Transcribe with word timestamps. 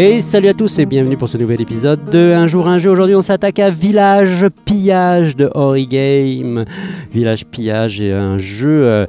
Et 0.00 0.20
salut 0.20 0.48
à 0.48 0.54
tous 0.54 0.78
et 0.78 0.86
bienvenue 0.86 1.16
pour 1.16 1.28
ce 1.28 1.38
nouvel 1.38 1.60
épisode 1.60 2.10
de 2.10 2.32
Un 2.32 2.46
jour 2.46 2.68
un 2.68 2.78
jeu. 2.78 2.90
Aujourd'hui 2.90 3.16
on 3.16 3.22
s'attaque 3.22 3.58
à 3.58 3.70
Village 3.70 4.46
Pillage 4.64 5.34
de 5.34 5.50
Origame. 5.54 6.66
Village 7.12 7.46
Pillage 7.46 8.00
est 8.00 8.12
un 8.12 8.38
jeu 8.38 8.86
euh, 8.86 9.06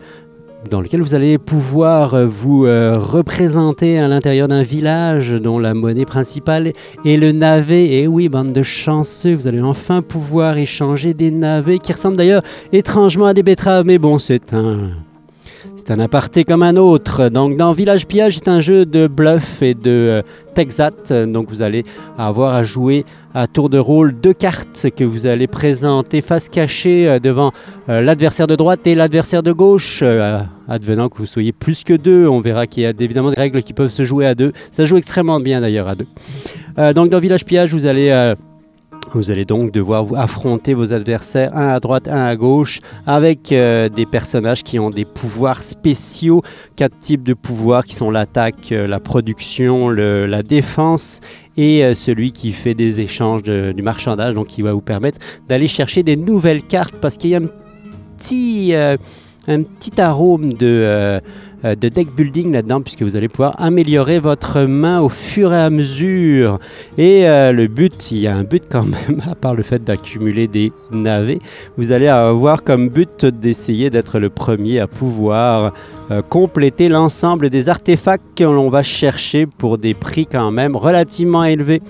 dans 0.70 0.82
lequel 0.82 1.02
vous 1.02 1.16
allez 1.16 1.38
pouvoir 1.38 2.14
euh, 2.14 2.25
vous 2.25 2.66
euh, 2.66 2.98
représenter 2.98 4.00
à 4.00 4.07
l'intérieur 4.07 4.48
d'un 4.48 4.64
village 4.64 5.32
dont 5.32 5.60
la 5.60 5.74
monnaie 5.74 6.05
principale 6.05 6.74
est 7.05 7.18
le 7.18 7.32
navet. 7.32 7.92
Et 7.92 8.07
oui, 8.07 8.30
bande 8.30 8.54
de 8.54 8.64
chanceux, 8.64 9.36
vous 9.36 9.48
allez 9.48 9.61
enfin 9.61 10.02
pouvoir 10.02 10.57
échanger 10.57 11.14
des 11.14 11.32
navets 11.32 11.80
qui 11.80 11.92
ressemblent 11.92 12.18
d'ailleurs 12.18 12.43
étrangement 12.71 13.25
à 13.25 13.34
des 13.34 13.43
betteraves. 13.43 13.86
Mais 13.86 13.98
bon, 13.98 14.20
c'est 14.20 14.54
un 14.54 14.89
c'est 15.75 15.91
un 15.91 15.99
aparté 15.99 16.43
comme 16.43 16.63
un 16.63 16.75
autre. 16.75 17.29
Donc, 17.29 17.57
dans 17.57 17.73
Village 17.73 18.07
Pillage, 18.07 18.36
c'est 18.36 18.47
un 18.47 18.61
jeu 18.61 18.86
de 18.86 19.07
bluff 19.07 19.61
et 19.61 19.73
de 19.73 19.89
euh, 19.89 20.21
Texat. 20.55 21.11
Donc, 21.11 21.49
vous 21.49 21.61
allez 21.61 21.83
avoir 22.18 22.54
à 22.54 22.63
jouer 22.63 23.05
à 23.33 23.47
tour 23.47 23.69
de 23.69 23.77
rôle 23.77 24.19
deux 24.19 24.33
cartes 24.33 24.87
que 24.95 25.04
vous 25.04 25.27
allez 25.27 25.47
présenter 25.47 26.21
face 26.21 26.49
cachée 26.49 27.07
euh, 27.07 27.19
devant 27.19 27.51
euh, 27.87 28.01
l'adversaire 28.01 28.47
de 28.47 28.55
droite 28.55 28.85
et 28.87 28.95
l'adversaire 28.95 29.43
de 29.43 29.51
gauche. 29.51 30.04
advenant 30.68 31.09
que 31.09 31.18
vous 31.18 31.25
soyez 31.25 31.51
plus 31.51 31.83
que 31.83 31.93
deux, 31.93 32.27
on 32.27 32.41
verra 32.41 32.67
qu'il 32.67 32.83
y 32.83 32.85
a 32.85 32.94
évidemment 32.99 33.30
des 33.30 33.39
règles 33.39 33.63
qui 33.63 33.73
peuvent 33.73 33.89
se 33.89 34.03
jouer 34.03 34.25
à 34.25 34.35
deux. 34.35 34.53
Ça 34.71 34.85
joue 34.85 34.97
extrêmement 34.97 35.39
bien 35.39 35.61
d'ailleurs 35.61 35.88
à 35.88 35.95
deux. 35.95 36.07
donc, 36.94 37.09
dans 37.09 37.19
Village 37.19 37.45
Pillage, 37.45 37.73
vous 37.73 37.85
allez 37.85 38.35
vous 39.17 39.31
allez 39.31 39.45
donc 39.45 39.72
devoir 39.72 40.05
affronter 40.16 40.73
vos 40.73 40.94
adversaires, 40.94 41.55
un 41.55 41.69
à 41.69 41.80
droite, 41.80 42.08
un 42.08 42.25
à 42.25 42.36
gauche, 42.36 42.80
avec 43.05 43.52
euh, 43.52 43.89
des 43.89 44.05
personnages 44.05 44.63
qui 44.63 44.80
ont 44.80 44.89
des 44.89 45.05
pouvoirs 45.05 45.63
spéciaux, 45.63 46.41
quatre 46.75 46.97
types 46.99 47.23
de 47.23 47.33
pouvoirs 47.33 47.85
qui 47.85 47.95
sont 47.95 48.11
l'attaque, 48.11 48.71
euh, 48.71 48.88
la 48.88 48.99
production, 48.99 49.89
la 49.89 50.43
défense 50.43 51.19
et 51.57 51.83
euh, 51.83 51.95
celui 51.95 52.31
qui 52.31 52.51
fait 52.51 52.73
des 52.73 52.99
échanges 52.99 53.43
du 53.43 53.81
marchandage, 53.81 54.35
donc 54.35 54.47
qui 54.47 54.61
va 54.61 54.73
vous 54.73 54.81
permettre 54.81 55.19
d'aller 55.47 55.67
chercher 55.67 56.03
des 56.03 56.16
nouvelles 56.16 56.63
cartes 56.63 56.95
parce 57.01 57.17
qu'il 57.17 57.31
y 57.31 57.35
a 57.35 57.39
un 57.39 57.49
petit, 58.17 58.73
un 59.50 59.64
petit 59.64 60.00
arôme 60.00 60.53
de 60.53 61.19
euh, 61.66 61.75
de 61.75 61.89
deck 61.89 62.16
building 62.16 62.53
là-dedans, 62.53 62.80
puisque 62.80 63.02
vous 63.02 63.17
allez 63.17 63.28
pouvoir 63.28 63.53
améliorer 63.61 64.19
votre 64.19 64.61
main 64.61 65.02
au 65.02 65.09
fur 65.09 65.53
et 65.53 65.59
à 65.59 65.69
mesure. 65.69 66.58
Et 66.97 67.28
euh, 67.28 67.52
le 67.52 67.67
but, 67.67 68.11
il 68.11 68.19
y 68.19 68.28
a 68.28 68.36
un 68.36 68.44
but 68.44 68.64
quand 68.69 68.86
même, 68.86 69.22
à 69.30 69.36
part 69.36 69.56
le 69.56 69.64
fait 69.64 69.83
d'accumuler 69.83 70.47
des 70.47 70.72
navets, 70.89 71.39
vous 71.78 71.91
allez 71.91 72.08
avoir 72.08 72.64
comme 72.64 72.88
but 72.88 73.25
d'essayer 73.25 73.89
d'être 73.89 74.19
le 74.19 74.30
premier 74.30 74.80
à 74.80 74.88
pouvoir 74.88 75.73
euh, 76.11 76.22
compléter 76.22 76.88
l'ensemble 76.88 77.50
des 77.50 77.67
artefacts 77.67 78.23
que 78.38 78.45
l'on 78.45 78.69
va 78.69 78.81
chercher 78.81 79.45
pour 79.45 79.78
des 79.78 79.94
prix 79.94 80.25
quand 80.28 80.52
même 80.52 80.78
relativement 80.78 81.44
élevés. 81.44 81.81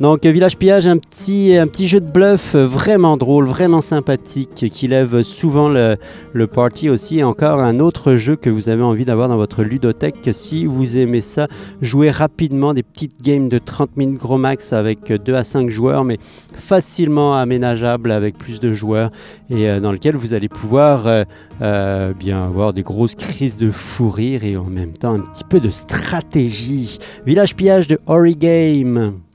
Donc 0.00 0.24
Village 0.24 0.56
Pillage, 0.56 0.86
un 0.86 0.98
petit, 0.98 1.56
un 1.56 1.66
petit 1.66 1.88
jeu 1.88 2.00
de 2.00 2.06
bluff 2.06 2.54
vraiment 2.54 3.16
drôle, 3.16 3.46
vraiment 3.46 3.80
sympathique, 3.80 4.66
qui 4.70 4.86
lève 4.86 5.22
souvent 5.22 5.68
le, 5.68 5.96
le 6.32 6.46
party 6.46 6.88
aussi. 6.88 7.18
Et 7.18 7.24
encore 7.24 7.60
un 7.60 7.80
autre 7.80 8.14
jeu 8.14 8.36
que 8.36 8.48
vous 8.48 8.68
avez 8.68 8.82
envie 8.82 9.04
d'avoir 9.04 9.28
dans 9.28 9.36
votre 9.36 9.64
ludothèque. 9.64 10.30
Si 10.32 10.66
vous 10.66 10.96
aimez 10.96 11.20
ça, 11.20 11.48
jouez 11.80 12.10
rapidement 12.10 12.74
des 12.74 12.82
petites 12.82 13.22
games 13.22 13.48
de 13.48 13.58
30 13.58 13.96
minutes 13.96 14.20
gros 14.20 14.38
max 14.38 14.72
avec 14.72 15.12
2 15.12 15.34
à 15.34 15.44
5 15.44 15.68
joueurs, 15.68 16.04
mais 16.04 16.18
facilement 16.54 17.36
aménageable 17.36 18.10
avec 18.12 18.38
plus 18.38 18.60
de 18.60 18.72
joueurs 18.72 19.10
et 19.50 19.68
euh, 19.68 19.80
dans 19.80 19.92
lequel 19.92 20.16
vous 20.16 20.34
allez 20.34 20.48
pouvoir 20.48 21.06
euh, 21.06 21.24
euh, 21.62 22.12
bien 22.12 22.44
avoir 22.44 22.72
des 22.72 22.82
grosses 22.82 23.14
crises 23.14 23.56
de 23.56 23.70
fou 23.70 24.10
rire 24.10 24.44
et 24.44 24.56
en 24.56 24.64
même 24.64 24.92
temps 24.92 25.14
un 25.14 25.20
petit 25.20 25.44
peu 25.44 25.60
de 25.60 25.70
stratégie. 25.70 26.98
Village 27.26 27.56
Pillage 27.56 27.88
de 27.88 27.98
Origame. 28.06 29.27